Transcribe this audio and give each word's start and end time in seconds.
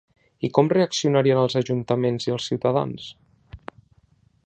I 0.47 0.49
com 0.57 0.71
reaccionarien 0.73 1.43
els 1.43 1.57
ajuntaments 1.61 2.27
i 2.31 2.35
els 2.39 2.51
ciutadans? 2.53 3.11